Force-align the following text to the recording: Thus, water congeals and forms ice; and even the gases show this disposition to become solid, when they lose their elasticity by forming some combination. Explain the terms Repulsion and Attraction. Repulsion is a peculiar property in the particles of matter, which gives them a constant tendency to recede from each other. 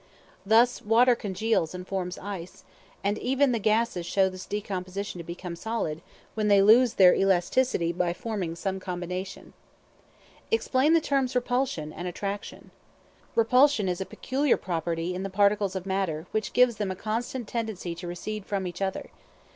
Thus, 0.47 0.81
water 0.81 1.13
congeals 1.13 1.75
and 1.75 1.87
forms 1.87 2.17
ice; 2.17 2.63
and 3.03 3.19
even 3.19 3.51
the 3.51 3.59
gases 3.59 4.03
show 4.07 4.29
this 4.29 4.47
disposition 4.47 5.19
to 5.19 5.23
become 5.23 5.55
solid, 5.55 6.01
when 6.33 6.47
they 6.47 6.59
lose 6.59 6.95
their 6.95 7.13
elasticity 7.13 7.93
by 7.93 8.11
forming 8.11 8.55
some 8.55 8.79
combination. 8.79 9.53
Explain 10.49 10.93
the 10.93 11.01
terms 11.01 11.35
Repulsion 11.35 11.93
and 11.93 12.07
Attraction. 12.07 12.71
Repulsion 13.35 13.87
is 13.87 14.01
a 14.01 14.05
peculiar 14.07 14.57
property 14.57 15.13
in 15.13 15.21
the 15.21 15.29
particles 15.29 15.75
of 15.75 15.85
matter, 15.85 16.25
which 16.31 16.53
gives 16.53 16.77
them 16.77 16.89
a 16.89 16.95
constant 16.95 17.47
tendency 17.47 17.93
to 17.93 18.07
recede 18.07 18.43
from 18.47 18.65
each 18.65 18.81
other. 18.81 19.11